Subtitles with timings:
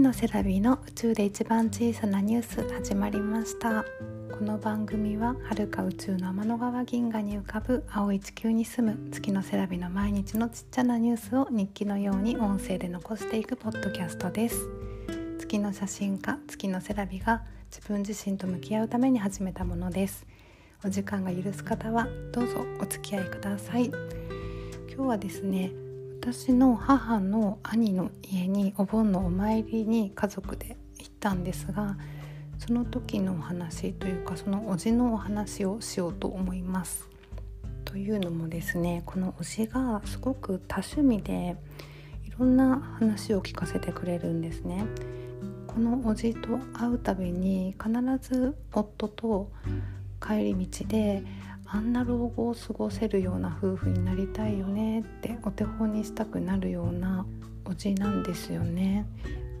[0.00, 3.84] のセラビの宇宙で一番小さなニュース始まりました。
[4.32, 14.66] この番組は遥か宇宙の天の川銀河に浮かぶ青い地球に住む月のセラビの毎日のちっちゃなニュースを日記のように音声で残していくポッドキャストです。
[15.38, 20.26] 月の写真家月のセラビが自分自身と向き合うために始めたものです。
[20.84, 23.86] お時間が許す方はどうぞお付き合いください。
[24.88, 25.70] 今日はですね
[26.24, 31.96] 私の母の兄の家にお盆のお参りに家族で行ったんですが
[32.58, 37.08] その時のお話というかそのおじのお話をしようと思います。
[37.84, 41.56] というのもですねこのおじがすごく多趣味で
[42.24, 44.84] いろんな話を聞かせてくれるんですね。
[45.66, 49.50] このおじと会うたびに必ず夫と
[50.24, 51.24] 帰り道で
[51.74, 57.24] あんな老後を過ごせるような夫婦になりたいよねってお手本にしたくなるような
[57.64, 59.06] おじなんですよね。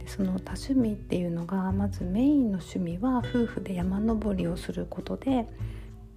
[0.00, 5.46] でその多趣味っていうのがまずメインの趣味は夫婦で山登りをすることで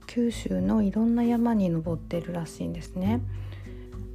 [0.07, 3.21] 九州のいろんな山に登ってるらしいんですね。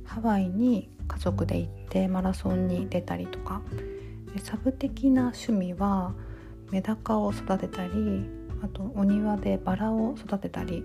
[0.04, 3.62] ハワイに家族で行ってマラソンに出たりとか
[4.34, 6.12] でサブ的な趣味は
[6.72, 8.28] メダカを育てたり
[8.64, 10.82] あとお庭でバラを育てたり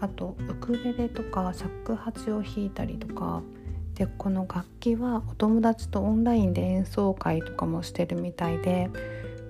[0.00, 3.42] あとウクレレとか尺八を弾いたりとか。
[3.98, 8.90] でこの楽器はお友達とオンラインで演奏会とかもしてるみたいで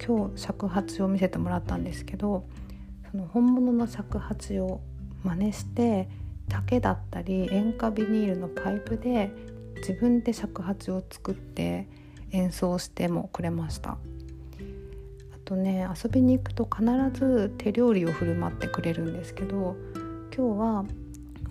[0.04, 2.46] 今日尺八を見せてもらったんですけど
[3.10, 4.80] その本物の尺八を
[5.22, 6.08] 真似して
[6.48, 9.30] 竹だったり塩化ビニールのパイプで
[9.76, 11.86] 自分で尺八を作って
[12.30, 13.90] 演奏してもくれました。
[13.90, 13.96] あ
[15.44, 19.76] とね遊びに行くと必ず手料理を振る舞ってくれるんですけど
[20.38, 20.84] 今日は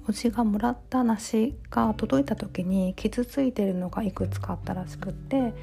[0.08, 5.54] おじがもらった梨が届いた時に傷ついてるのがいくつかあったらしくって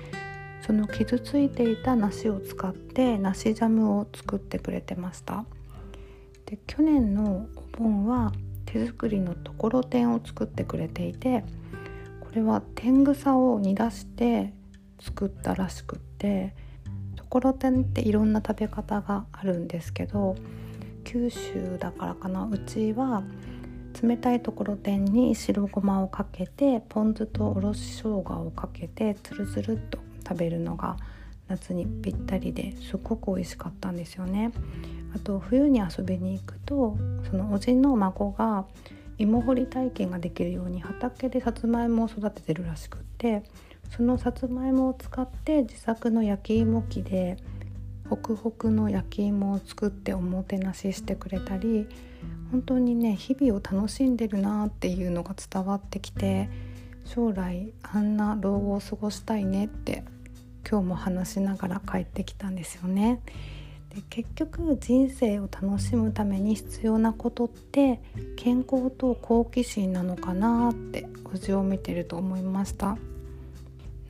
[0.61, 5.47] その傷ついていた梨を使って梨ジャムを作ってくれてました。
[6.45, 8.31] で去年のお盆は
[8.67, 11.47] 手作りのところてんを作ってくれていて
[12.21, 14.53] これは天草を煮出して
[15.01, 16.55] 作ったらしくって
[17.17, 20.37] ところてんっていろんな食べ方があるんですけど
[21.05, 23.23] 九州だからかなうちは
[24.03, 30.97] 冷たいところてんに白ごまをかけてポン酢とおろし生姜をかけてつるつるっと食べるのが
[31.49, 34.51] 夏にぴったりですごく美味しかったんですよね。
[35.15, 36.97] あと冬に遊びに行くと
[37.31, 38.67] そのおじの孫が
[39.19, 43.45] 芋掘り体験ができるように畑でさつまいもを育ててるらしくって
[43.91, 47.37] そのさつまいもを使って自作の焼き芋機で
[48.09, 51.89] ホクホクの焼き芋を作っておもてなししてくれたり
[52.51, 56.49] 本当にね日々を楽しんでるなっていうのが伝わってきて
[57.05, 60.05] 将来あんな老後を過ごしたいねって
[60.69, 63.21] 今日も話しながら帰ってきたんですよね。
[63.95, 68.01] で結局人生を楽しむために必要なことって
[68.37, 72.97] 健康と好奇心なのかなっておじを見てると思いました。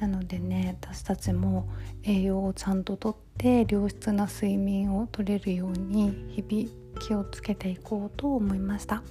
[0.05, 1.67] なのでね私たちも
[2.03, 9.03] 栄養をちゃんととって良質な睡眠をとれるように日々気をつけていこうと思いました。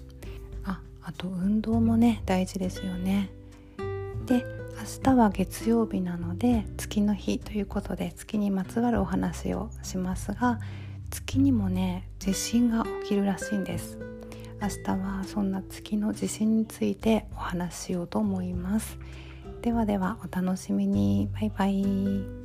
[0.64, 3.32] ああと運動もね大事ですよね。
[4.28, 4.46] で
[5.06, 10.60] 明日は月曜日なので月の日ということで月にまつわるお話をしますが
[11.10, 13.98] 月にもね地震が起きるらしいんです。
[14.62, 19.00] 明日はそんな月の地震についてお話ししようと思います。
[19.64, 21.30] ではではお楽しみに。
[21.34, 22.43] バイバイ。